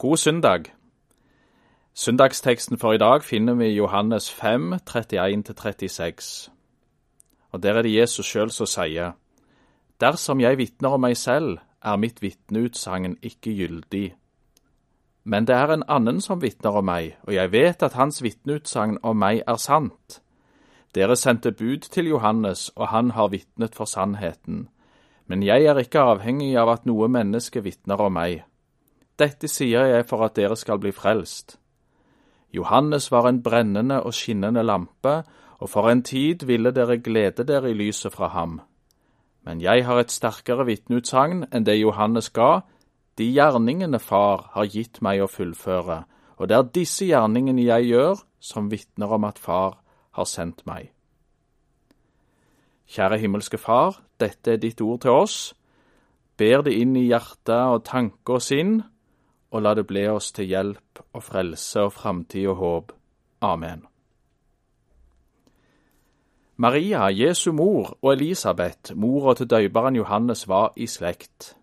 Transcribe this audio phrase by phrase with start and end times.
[0.00, 0.64] God søndag.
[1.94, 6.50] Søndagsteksten for i dag finner vi i Johannes 5, 31-36.
[7.50, 9.12] Og Der er det Jesus sjøl som sier,
[10.00, 14.14] Dersom jeg vitner om meg selv, er mitt vitneutsagn ikke gyldig.
[15.24, 18.98] Men det er en annen som vitner om meg, og jeg vet at hans vitneutsagn
[19.02, 20.22] om meg er sant.
[20.94, 24.68] Dere sendte bud til Johannes, og han har vitnet for sannheten.
[25.26, 28.44] Men jeg er ikke avhengig av at noe menneske vitner om meg.
[29.18, 31.56] Dette sier jeg for at dere skal bli frelst.
[32.54, 35.22] Johannes var en brennende og skinnende lampe,
[35.58, 38.60] og for en tid ville dere glede dere i lyset fra ham.
[39.42, 42.62] Men jeg har et sterkere vitneutsagn enn det Johannes ga,
[43.18, 46.04] de gjerningene Far har gitt meg å fullføre,
[46.38, 49.80] og det er disse gjerningene jeg gjør, som vitner om at Far
[50.14, 50.92] har sendt meg.
[52.88, 55.38] Kjære himmelske Far, dette er ditt ord til oss.
[56.38, 58.78] Ber det inn i hjerte og tanke og sinn,
[59.50, 62.92] og la det bli oss til hjelp og frelse og framtid og håp.
[63.40, 63.86] Amen.
[66.56, 71.54] Maria, Jesu mor, og Elisabeth, mora til døyperen Johannes, var i slekt.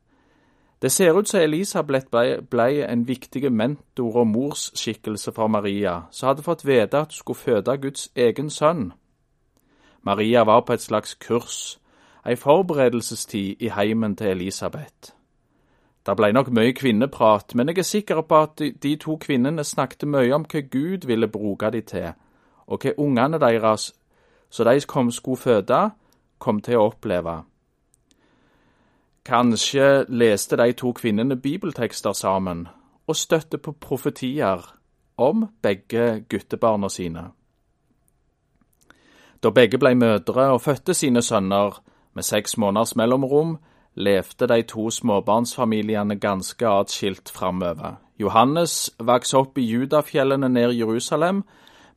[0.81, 6.28] Det ser ut som Elisabeth ble, ble en viktig mentor og morsskikkelse for Maria, som
[6.28, 8.94] hadde fått vite at hun skulle føde Guds egen sønn.
[10.02, 11.80] Maria var på et slags kurs,
[12.25, 15.14] ei forberedelsestid i heimen til Elisabeth.
[16.06, 20.06] Det ble nok mye kvinneprat, men jeg er sikker på at de to kvinnene snakket
[20.08, 22.12] mye om hva Gud ville bruke dem til,
[22.67, 23.94] og hva ungene deres,
[24.50, 25.89] så de kom skulle føde,
[26.39, 27.39] kom til å oppleve.
[29.25, 32.67] Kanskje leste de to kvinnene bibeltekster sammen
[33.08, 34.62] og støtte på profetier
[35.17, 37.31] om begge guttebarna sine.
[39.44, 41.81] Da begge ble mødre og fødte sine sønner
[42.14, 43.58] med seks måneders mellomrom,
[43.95, 47.95] levde de to småbarnsfamiliene ganske atskilt framover.
[48.19, 51.43] Johannes vokste opp i Judafjellene nær Jerusalem,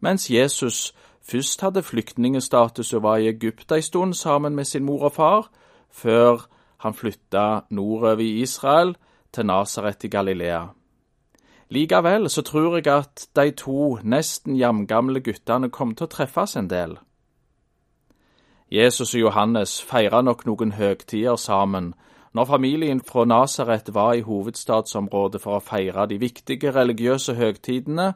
[0.00, 5.02] mens Jesus først hadde flyktningestatus og var i Egypt en stund sammen med sin mor
[5.10, 5.50] og far,
[5.90, 6.46] før
[6.78, 8.96] han flytta nordover i Israel,
[9.32, 10.66] til Nasaret i Galilea.
[11.68, 16.70] Likevel så tror jeg at de to nesten jamgamle guttene kom til å treffes en
[16.70, 16.96] del.
[18.70, 21.94] Jesus og Johannes feira nok noen høgtider sammen
[22.36, 28.12] når familien fra Nasaret var i hovedstadsområdet for å feire de viktige religiøse høgtidene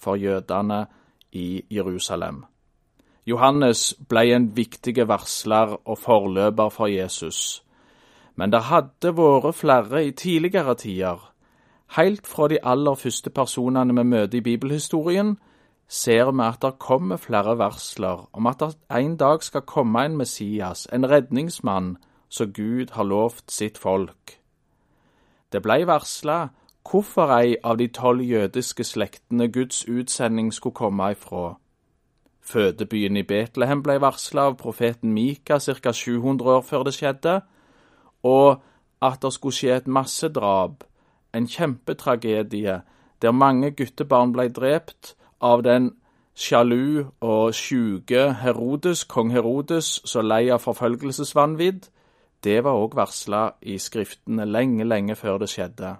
[0.00, 0.86] for jødene
[1.32, 2.44] i Jerusalem.
[3.26, 7.62] Johannes ble en viktig varsler og forløper for Jesus,
[8.34, 11.20] men det hadde vært flere i tidligere tider.
[11.96, 15.36] Helt fra de aller første personene vi møter i bibelhistorien,
[15.90, 20.16] ser vi at det kommer flere varsler om at det en dag skal komme en
[20.16, 21.96] Messias, en redningsmann,
[22.28, 24.38] som Gud har lovt sitt folk.
[25.52, 26.48] Det blei varsla
[26.86, 31.56] hvorfor ei av de tolv jødiske slektene Guds utsending skulle komme ifra.
[32.40, 35.92] Fødebyen i Betlehem blei varsla av profeten Mika ca.
[35.92, 37.40] 700 år før det skjedde,
[38.22, 38.62] og
[39.02, 40.84] at det skulle skje et massedrap,
[41.34, 42.80] en kjempetragedie,
[43.22, 45.90] der mange guttebarn blei drept av den
[46.34, 51.88] sjalu og sjuke Herodes, kong Herodes, så lei av forfølgelsesvanvidd,
[52.44, 55.96] det var òg varsla i skriftene lenge, lenge før det skjedde.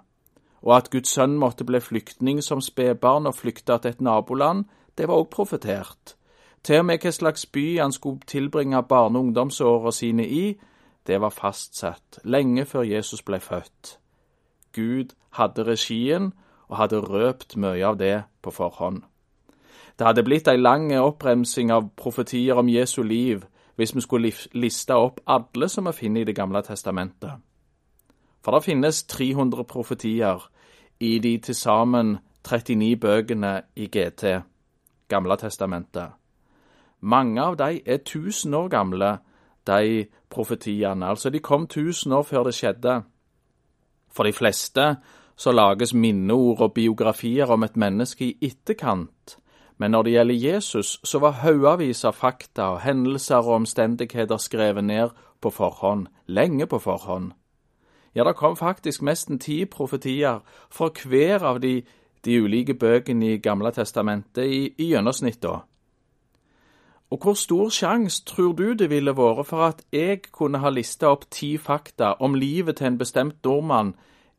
[0.61, 4.65] Og at Guds sønn måtte bli flyktning som spedbarn og flykte til et naboland,
[4.97, 6.15] det var òg profetert.
[6.63, 10.57] Til og med hva slags by han skulle tilbringe barne- og ungdomsåra sine i,
[11.07, 13.97] det var fastsatt lenge før Jesus ble født.
[14.73, 16.33] Gud hadde regien
[16.69, 19.01] og hadde røpt mye av det på forhånd.
[20.01, 23.43] Det hadde blitt ei lang oppremsing av profetier om Jesu liv
[23.77, 27.31] hvis vi skulle liste opp alle som vi finner i Det gamle testamentet.
[28.41, 30.49] For det finnes 300 profetier
[30.99, 32.17] i de til sammen
[32.49, 34.41] 39 bøkene i GT,
[35.07, 36.09] Gamle testamentet.
[37.01, 39.17] Mange av de er 1000 år gamle,
[39.67, 41.05] de profetiene.
[41.05, 43.03] Altså, de kom 1000 år før det skjedde.
[44.11, 44.95] For de fleste
[45.35, 49.37] så lages minneord og biografier om et menneske i etterkant
[49.81, 54.85] men når det gjelder Jesus, så var haugavis av fakta og hendelser og omstendigheter skrevet
[54.85, 57.31] ned på forhånd, lenge på forhånd.
[58.13, 61.79] Ja, det kom faktisk nesten ti profetier fra hver av de,
[62.25, 65.49] de ulike bøkene i Gamle testamentet i, i gjennomsnitt.
[67.09, 71.09] Og hvor stor sjanse tror du det ville vært for at jeg kunne ha lista
[71.09, 73.95] opp ti fakta om livet til en bestemt nordmann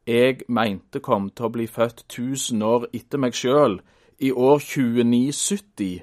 [0.07, 3.81] jeg mente kom til å bli født tusen år etter meg sjøl,
[4.23, 6.03] i år 2970,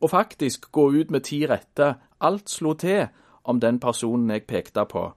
[0.00, 3.06] og faktisk gå ut med ti rette, alt slo til
[3.44, 5.12] om den personen jeg pekte på.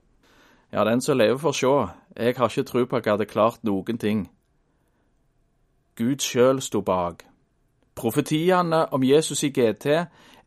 [0.74, 3.64] Ja, den som lever får sjå, jeg har ikke tro på at jeg hadde klart
[3.64, 4.30] noen ting.
[5.96, 7.24] Gud sjøl sto bak.
[7.96, 9.86] Profetiene om Jesus i GT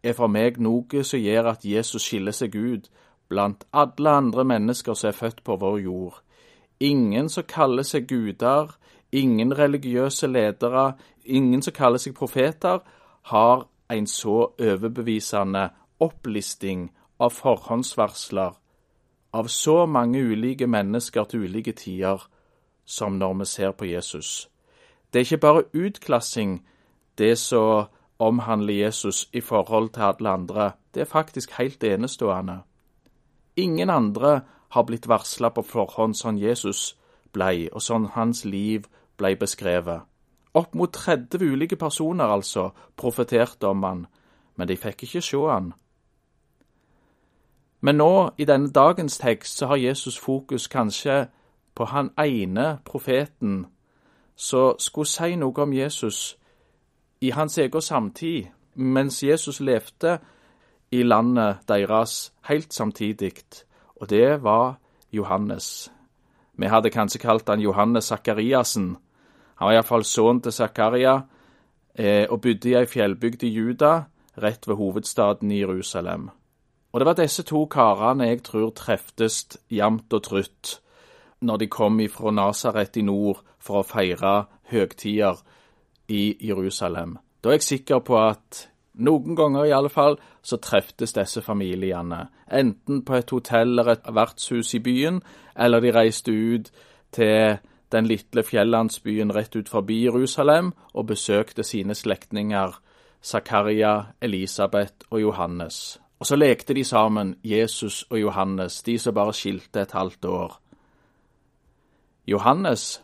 [0.03, 2.89] er for meg noe som gjør at Jesus skiller seg ut
[3.29, 6.23] blant alle andre mennesker som er født på vår jord.
[6.81, 8.73] Ingen som kaller seg guder,
[9.13, 10.93] ingen religiøse ledere,
[11.25, 12.81] ingen som kaller seg profeter,
[13.23, 15.69] har en så overbevisende
[16.01, 18.59] opplisting av forhåndsvarsler
[19.33, 22.21] av så mange ulike mennesker til ulike tider
[22.85, 24.49] som når vi ser på Jesus.
[25.13, 26.63] Det er ikke bare utklassing,
[27.19, 27.87] det som
[28.19, 30.71] omhandler Jesus i forhold til alle andre.
[30.95, 32.59] Det er faktisk helt enestående.
[33.57, 36.97] Ingen andre har blitt varsla på forhånd sånn Jesus
[37.33, 38.85] blei, og sånn hans liv
[39.23, 40.03] blei beskrevet.
[40.55, 44.07] Opp mot 30 ulike personer, altså, profeterte om han,
[44.57, 45.73] men de fikk ikke se han.
[47.81, 51.27] Men nå, i denne dagens tekst, så har Jesus fokus kanskje
[51.75, 53.67] på han ene profeten
[54.37, 56.37] som skulle si noe om Jesus
[57.21, 60.19] i hans egen samtid, mens Jesus levde
[60.91, 63.33] i landet deres helt samtidig,
[63.97, 64.79] og det var
[65.13, 65.93] Johannes.
[66.59, 68.97] Vi hadde kanskje kalt han Johannes Sakariassen.
[69.63, 71.21] Han var iallfall sønnen til Zakaria
[71.95, 73.93] eh, og bodde i ei fjellbygd i Juda,
[74.43, 76.25] rett ved hovedstaden i Jerusalem.
[76.91, 80.75] Og det var disse to karene jeg tror treftes jevnt og trutt
[81.47, 84.35] når de kom ifra Nasaret i nord for å feire
[84.73, 85.39] høgtider
[86.11, 87.21] i Jerusalem.
[87.39, 88.67] Da er jeg sikker på at
[88.99, 92.25] noen ganger i alle fall så treftes disse familiene.
[92.51, 95.23] Enten på et hotell eller et vertshus i byen,
[95.55, 96.75] eller de reiste ut
[97.15, 97.63] til
[97.93, 102.81] den lille fjellandsbyen rett ut forbi Jerusalem og besøkte sine slektninger
[103.23, 106.01] Zakaria, Elisabeth og Johannes.
[106.19, 110.61] Og så lekte de sammen, Jesus og Johannes, de som bare skilte et halvt år.
[112.27, 113.03] Johannes,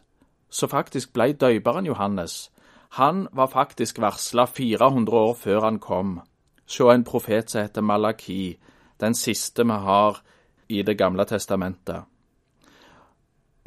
[0.50, 2.50] som faktisk ble døyperen Johannes,
[2.90, 6.20] han var faktisk varsla 400 år før han kom.
[6.66, 8.56] Se en profet som heter Malaki,
[9.00, 10.22] den siste vi har
[10.68, 12.04] i Det gamle testamentet.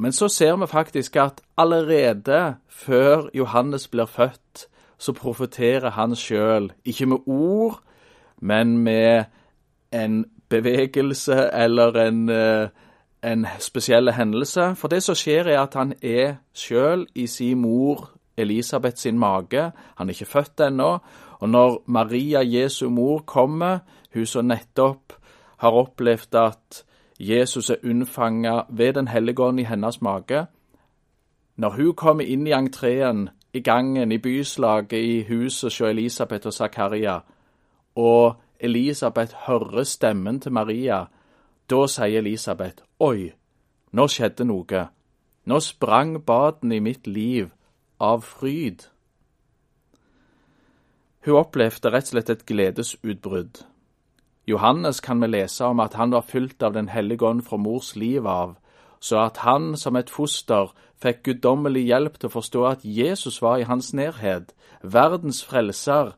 [0.02, 4.66] Men så ser vi faktisk at allerede før Johannes blir født,
[4.98, 7.78] så profeterer han sjøl, ikke med ord,
[8.40, 9.24] men med
[9.94, 12.68] en bevegelse eller en, eh,
[13.22, 14.74] en spesiell hendelse.
[14.76, 19.72] For det som skjer, er at han er sjøl i sin mor Elisabeth sin mage.
[19.96, 20.98] Han er ikke født ennå.
[21.40, 23.78] Og når Maria, Jesu mor, kommer,
[24.14, 25.12] hun som nettopp
[25.58, 26.84] har opplevd at
[27.22, 30.46] Jesus er unnfanga ved Den hellige ånd i hennes mage
[31.56, 36.52] Når hun kommer inn i entreen, i gangen, i byslaget, i huset hos Elisabeth og
[36.52, 37.20] Zakaria,
[37.94, 41.04] og Elisabeth hører stemmen til Maria,
[41.70, 43.32] da sier Elisabeth, oi,
[43.92, 44.86] nå skjedde noe.
[45.44, 47.50] Nå sprang baden i mitt liv
[48.00, 48.86] av fryd.
[51.26, 53.62] Hun opplevde rett og slett et gledesutbrudd.
[54.46, 57.96] Johannes kan vi lese om at han var fylt av Den hellige ånd fra mors
[57.96, 58.56] liv av,
[59.00, 60.72] så at han som et foster
[61.02, 66.14] fikk guddommelig hjelp til å forstå at Jesus var i hans nærhet, verdens frelser,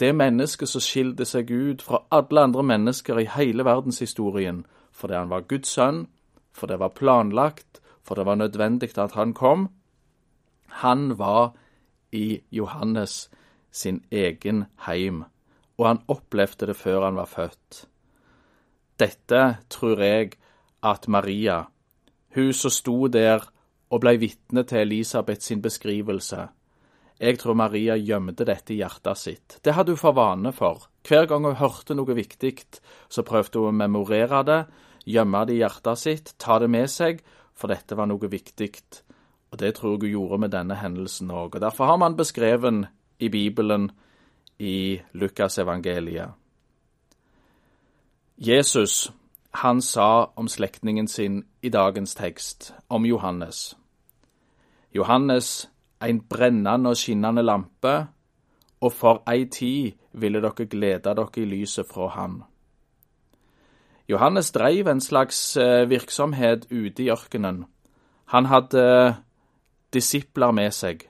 [0.00, 5.32] det mennesket som skilte seg ut fra alle andre mennesker i hele verdenshistorien, fordi han
[5.32, 6.06] var Guds sønn,
[6.52, 9.68] for det var planlagt, for det var nødvendig at han kom,
[10.68, 11.52] han var
[12.12, 13.30] i Johannes
[13.70, 15.24] sin egen heim,
[15.78, 17.84] og han opplevde det før han var født.
[18.98, 20.34] Dette tror jeg
[20.82, 21.62] at Maria,
[22.34, 23.46] hun som sto der
[23.88, 26.48] og ble vitne til Elisabeth sin beskrivelse,
[27.18, 29.56] jeg tror Maria gjemte dette i hjertet sitt.
[29.62, 30.84] Det hadde hun for vane for.
[31.02, 32.52] Hver gang hun hørte noe viktig,
[33.10, 34.60] så prøvde hun å memorere det,
[35.02, 37.24] gjemme det i hjertet sitt, ta det med seg,
[37.58, 38.70] for dette var noe viktig
[39.48, 41.58] og det tror jeg hun gjorde med denne hendelsen òg.
[41.60, 42.86] Derfor har man beskreven
[43.18, 43.90] i Bibelen
[44.58, 46.28] i Lukasevangeliet.
[48.38, 49.12] Jesus,
[49.50, 53.76] han sa om slektningen sin i dagens tekst, om Johannes.
[54.94, 55.70] Johannes,
[56.02, 58.06] en brennende og skinnende lampe,
[58.80, 62.42] og for ei tid ville dere glede dere i lyset fra han.
[64.08, 67.64] Johannes dreiv en slags eh, virksomhet ute i ørkenen.
[68.24, 69.16] Han hadde
[69.92, 71.02] disipler med seg.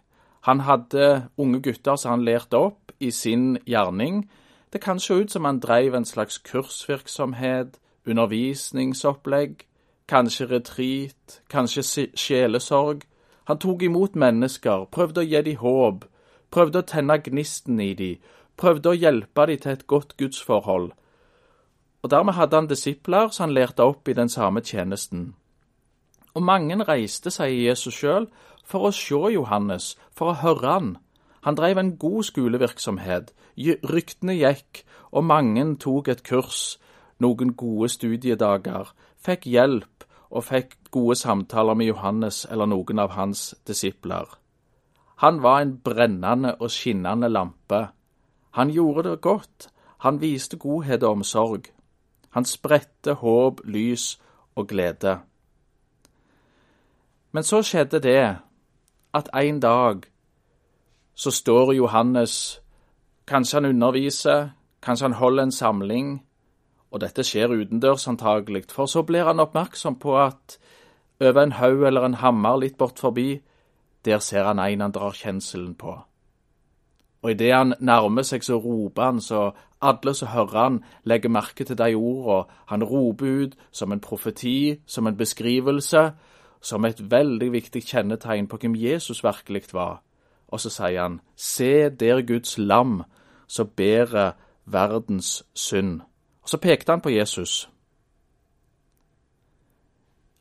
[0.49, 4.31] Han hadde unge gutter som han lærte opp i sin gjerning.
[4.73, 9.65] Det kan se ut som han drev en slags kursvirksomhet, undervisningsopplegg,
[10.09, 13.03] kanskje retreat, kanskje sjelesorg.
[13.45, 16.05] Han tok imot mennesker, prøvde å gi dem håp,
[16.51, 18.21] prøvde å tenne gnisten i dem,
[18.57, 20.93] prøvde å hjelpe dem til et godt gudsforhold.
[22.03, 25.35] Og Dermed hadde han disipler som han lærte opp i den samme tjenesten.
[26.35, 28.29] Og mange reiste, sier Jesus sjøl,
[28.65, 30.91] for å se Johannes, for å høre han.
[31.49, 33.31] Han drev en god skolevirksomhet.
[33.89, 34.83] Ryktene gikk,
[35.17, 36.77] og mange tok et kurs,
[37.25, 43.55] noen gode studiedager, fikk hjelp og fikk gode samtaler med Johannes eller noen av hans
[43.65, 44.29] disipler.
[45.25, 47.81] Han var en brennende og skinnende lampe.
[48.61, 49.71] Han gjorde det godt,
[50.05, 51.73] han viste godhet og omsorg.
[52.37, 54.21] Han spredte håp, lys
[54.55, 55.17] og glede.
[57.33, 58.37] Men så skjedde det
[59.17, 60.05] at en dag
[61.19, 62.61] så står Johannes
[63.29, 64.51] Kanskje han underviser,
[64.83, 66.13] kanskje han holder en samling,
[66.91, 70.57] og dette skjer utendørs antagelig, for så blir han oppmerksom på at
[71.21, 73.43] over en haug eller en hammer litt bort forbi,
[74.05, 75.99] der ser han en han drar kjenselen på.
[77.23, 79.51] Og idet han nærmer seg, så roper han så
[79.83, 82.47] alle som hører han, legger merke til de ordene.
[82.67, 86.13] Han roper ut som en profeti, som en beskrivelse,
[86.61, 90.01] som et veldig viktig kjennetegn på hvem Jesus virkelig var.
[90.49, 93.03] Og så sier han, se der Guds lam
[93.47, 94.33] som bærer
[94.65, 96.01] verdens synd.
[96.43, 97.71] Og så pekte han på Jesus.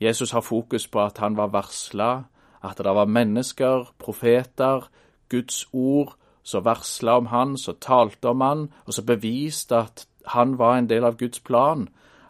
[0.01, 2.23] Jesus har fokus på at han var varsla,
[2.63, 4.89] at det var mennesker, profeter,
[5.29, 10.57] Guds ord, som varsla om han, som talte om han, og som beviste at han
[10.57, 11.87] var en del av Guds plan,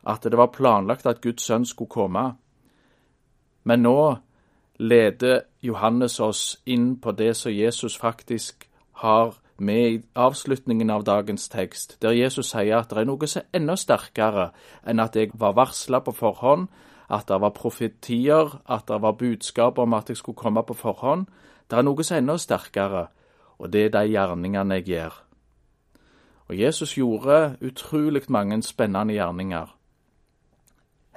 [0.07, 2.31] at det var planlagt at Guds sønn skulle komme.
[3.63, 4.15] Men nå
[4.77, 8.69] leder Johannes oss inn på det som Jesus faktisk
[9.01, 13.41] har med i avslutningen av dagens tekst, der Jesus sier at det er noe som
[13.41, 14.51] er enda sterkere
[14.85, 16.67] enn at jeg var varsla på forhånd,
[17.09, 21.25] at det var profetier, at det var budskap om at jeg skulle komme på forhånd.
[21.69, 23.07] Det er noe som er enda sterkere,
[23.57, 25.23] og det er de gjerningene jeg gjør.
[26.47, 29.73] Og Jesus gjorde utrolig mange spennende gjerninger.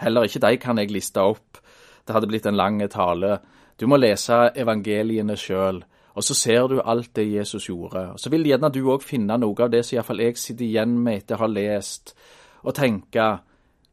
[0.01, 1.61] Heller ikke de kan jeg liste opp.
[2.07, 3.39] Det hadde blitt en lang tale.
[3.81, 5.83] Du må lese evangeliene sjøl.
[6.15, 8.13] Og så ser du alt det Jesus gjorde.
[8.13, 10.99] Og Så vil gjerne du òg finne noe av det som iallfall jeg sitter igjen
[10.99, 12.15] med etter å ha lest,
[12.63, 13.39] og tenke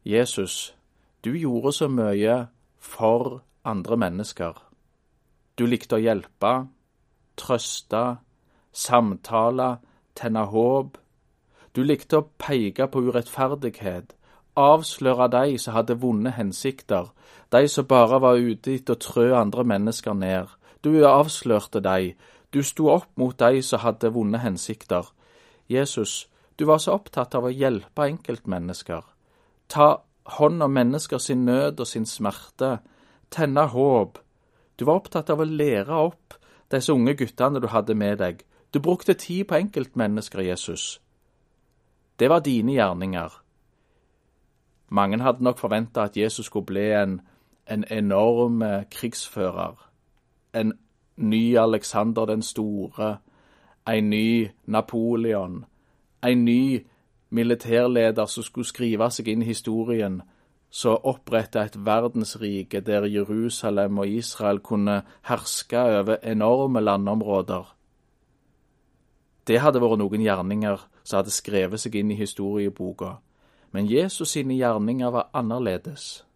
[0.04, 0.74] Jesus,
[1.24, 2.48] du gjorde så mye
[2.78, 4.54] for andre mennesker.
[5.58, 6.68] Du likte å hjelpe,
[7.36, 8.18] trøste,
[8.72, 9.78] samtale,
[10.14, 10.98] tenne håp.
[11.74, 14.14] Du likte å peke på urettferdighet,
[14.58, 17.10] avsløre de som hadde vonde hensikter,
[17.50, 20.48] de som bare var ute etter å trø andre mennesker ned.
[20.84, 22.16] Du avslørte deg.
[22.52, 25.08] Du sto opp mot de som hadde vonde hensikter.
[25.68, 29.02] Jesus, du var så opptatt av å hjelpe enkeltmennesker.
[29.68, 29.88] Ta
[30.38, 32.78] hånd om mennesker sin nød og sin smerte.
[33.30, 34.18] Tenne håp.
[34.76, 36.36] Du var opptatt av å lære opp
[36.72, 38.42] disse unge guttene du hadde med deg.
[38.72, 41.00] Du brukte tid på enkeltmennesker, Jesus.
[42.18, 43.32] Det var dine gjerninger.
[44.90, 47.20] Mange hadde nok forventa at Jesus skulle bli en,
[47.68, 49.88] en enorm krigsfører
[50.54, 50.72] en
[51.16, 53.16] ny Alexander den store,
[53.88, 55.64] en ny Napoleon,
[56.24, 56.86] en ny
[57.30, 60.22] militærleder som skulle skrive seg inn i historien,
[60.70, 67.74] som oppretta et verdensrike der Jerusalem og Israel kunne herske over enorme landområder.
[69.48, 73.16] Det hadde vært noen gjerninger som hadde skrevet seg inn i historieboka,
[73.72, 76.27] men Jesus sine gjerninger var annerledes.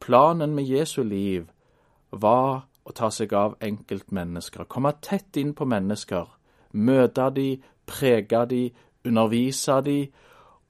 [0.00, 1.46] Planen med Jesu liv
[2.10, 4.66] var å ta seg av enkeltmennesker.
[4.68, 6.28] Komme tett inn på mennesker.
[6.72, 7.48] Møte de,
[7.86, 8.62] prege de,
[9.06, 9.98] undervise de,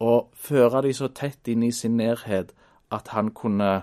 [0.00, 2.52] og føre de så tett inn i sin nærhet
[2.92, 3.82] at han kunne,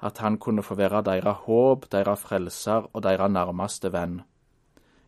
[0.00, 4.20] at han kunne få være deres håp, deres frelser og deres nærmeste venn.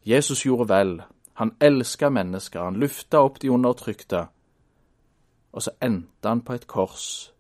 [0.06, 1.02] Jesus gjorde vel.
[1.40, 2.62] Han elska mennesker.
[2.64, 4.26] Han lufta opp de undertrykte.
[5.52, 7.32] Og så endte han på et kors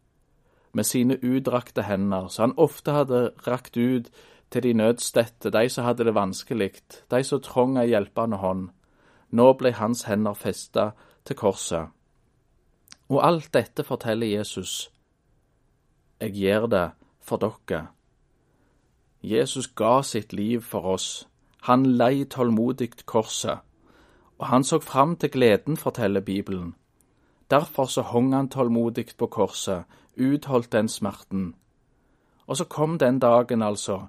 [0.72, 4.10] med sine utdrakte hender, så han ofte hadde rakt ut
[4.50, 6.72] til de nødstedte, de som hadde det vanskelig,
[7.10, 8.68] de som trong ei hjelpende hånd.
[9.30, 10.90] Nå ble hans hender festa
[11.24, 11.88] til korset.
[13.08, 14.90] Og alt dette forteller Jesus.
[16.20, 17.86] Jeg gjør det for dere.
[19.22, 21.28] Jesus ga sitt liv for oss.
[21.62, 23.58] Han lei tålmodig korset.
[24.38, 26.74] Og han så fram til gleden, forteller Bibelen.
[27.50, 29.84] Derfor så hong han tålmodig på korset,
[30.20, 31.54] utholdt den smerten.
[32.46, 34.06] Og så kom den dagen, altså,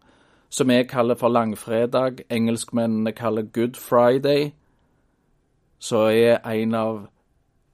[0.49, 4.51] som jeg kaller for langfredag, engelskmennene kaller Good Friday,
[5.79, 7.07] så er en av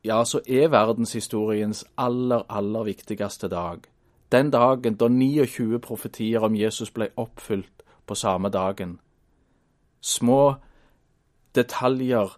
[0.03, 3.79] ja, så er verdenshistoriens aller, aller viktigste dag.
[4.31, 8.99] Den dagen da 29 profetier om Jesus ble oppfylt på samme dagen.
[10.01, 10.55] Små
[11.55, 12.37] detaljer,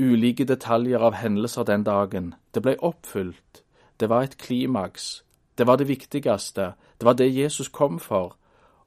[0.00, 2.34] ulike detaljer av hendelser den dagen.
[2.54, 3.61] Det ble oppfylt.
[4.02, 5.24] Det var et klimaks.
[5.58, 6.72] Det var det viktigste.
[6.98, 8.34] Det var det Jesus kom for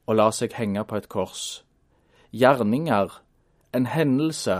[0.07, 1.63] å la seg henge på et kors.
[2.35, 3.13] Gjerninger,
[3.71, 4.57] en hendelse,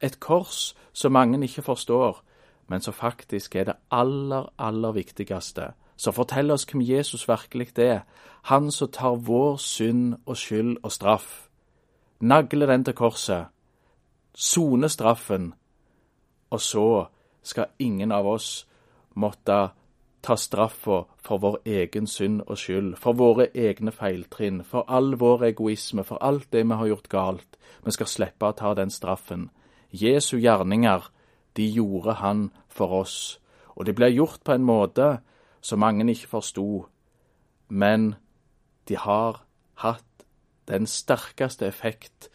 [0.00, 2.22] et kors som mange ikke forstår,
[2.68, 5.74] men som faktisk er det aller, aller viktigste.
[5.96, 8.00] Som forteller oss hvem Jesus virkelig er.
[8.48, 11.50] Han som tar vår synd og skyld og straff.
[12.20, 13.52] Nagler den til korset.
[14.34, 15.52] Soner straffen.
[16.50, 17.06] Og så
[17.42, 18.64] skal ingen av oss
[19.14, 19.68] måtte
[20.22, 25.44] ta straffa for vår egen synd og skyld, for våre egne feiltrinn, for all vår
[25.52, 27.58] egoisme, for alt det vi har gjort galt.
[27.84, 29.50] Vi skal slippe å ta den straffen.
[29.90, 31.10] Jesu gjerninger,
[31.56, 33.38] de gjorde han for oss.
[33.76, 35.18] Og det ble gjort på en måte
[35.60, 36.86] som mange ikke forsto,
[37.68, 38.14] men
[38.88, 39.42] de har
[39.82, 40.04] hatt
[40.68, 42.28] den sterkeste effekt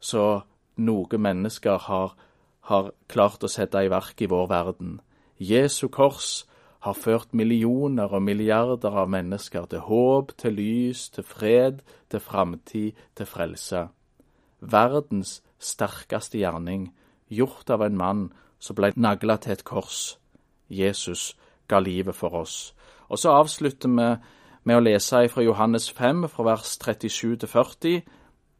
[0.00, 0.42] så
[0.80, 2.14] noe mennesker har,
[2.68, 5.00] har klart å sette i verk i vår verden.
[5.36, 6.44] Jesu kors
[6.80, 12.92] har ført millioner og milliarder av mennesker til håp, til lys, til fred, til framtid,
[13.16, 13.86] til frelse.
[14.60, 16.90] Verdens sterkeste gjerning,
[17.28, 18.22] gjort av en mann
[18.58, 20.18] som ble nagla til et kors.
[20.68, 21.34] Jesus
[21.68, 22.72] ga livet for oss.
[23.08, 24.08] Og så avslutter vi
[24.64, 28.02] med å lese fra Johannes 5, fra vers 37 til 40,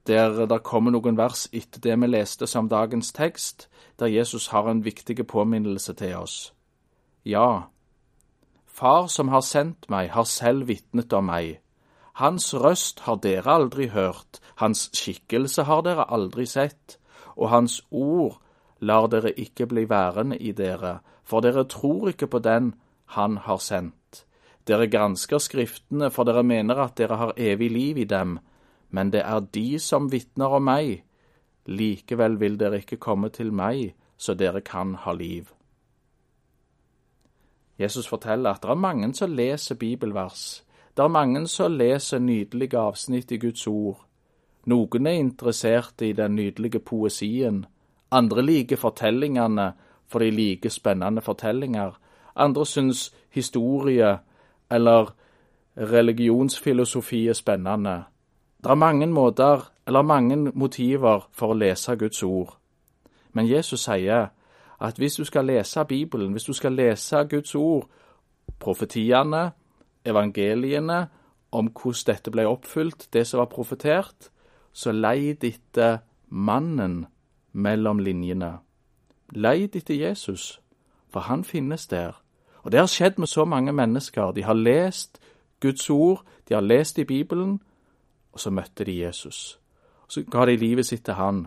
[0.09, 3.69] der det kommer noen vers etter det vi leste som dagens tekst,
[4.01, 6.53] der Jesus har en viktig påminnelse til oss.
[7.25, 7.69] Ja,
[8.81, 11.59] Far som har sendt meg, har selv vitnet om meg.
[12.17, 16.97] Hans røst har dere aldri hørt, hans skikkelse har dere aldri sett,
[17.37, 18.39] og hans ord
[18.81, 20.95] lar dere ikke bli værende i dere,
[21.29, 22.73] for dere tror ikke på den
[23.19, 24.25] han har sendt.
[24.65, 28.39] Dere gransker Skriftene, for dere mener at dere har evig liv i dem,
[28.89, 31.03] men det er de som vitner om meg.
[31.69, 35.53] Likevel vil dere ikke komme til meg, så dere kan ha liv.
[37.81, 40.65] Jesus forteller at det er mange som leser bibelvers.
[40.97, 44.05] Det er mange som leser nydelige avsnitt i Guds ord.
[44.67, 47.65] Noen er interessert i den nydelige poesien.
[48.11, 49.73] Andre liker fortellingene,
[50.07, 51.97] for de liker spennende fortellinger.
[52.37, 54.19] Andre syns historie
[54.71, 55.15] eller
[55.77, 58.03] religionsfilosofi er spennende.
[58.63, 62.59] Det er mange måter, eller mange motiver, for å lese Guds ord.
[63.33, 64.29] Men Jesus sier
[64.81, 67.89] at hvis du skal lese Bibelen, hvis du skal lese Guds ord,
[68.59, 69.51] profetiene,
[70.05, 71.09] evangeliene,
[71.53, 74.31] om hvordan dette ble oppfylt, det som var profetert,
[74.73, 77.07] så leid etter mannen
[77.53, 78.59] mellom linjene.
[79.35, 80.61] Leid etter Jesus,
[81.11, 82.23] for han finnes der.
[82.63, 84.33] Og det har skjedd med så mange mennesker.
[84.33, 85.21] De har lest
[85.61, 87.61] Guds ord, de har lest i Bibelen,
[88.33, 89.59] og så møtte de Jesus.
[90.09, 91.47] Så ga de livet sitt til han,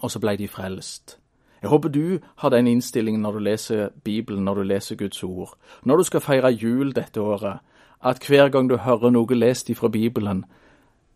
[0.00, 1.17] og så ble de frelst.
[1.62, 5.56] Jeg håper du har den innstillingen når du leser Bibelen, når du leser Guds ord.
[5.82, 7.58] Når du skal feire jul dette året,
[8.04, 10.44] at hver gang du hører noe lest ifra Bibelen,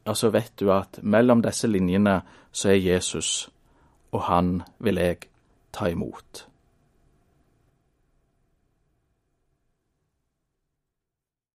[0.06, 2.20] ja, så vet du at mellom disse linjene
[2.52, 3.50] så er Jesus,
[4.12, 5.28] og han vil jeg
[5.72, 6.46] ta imot.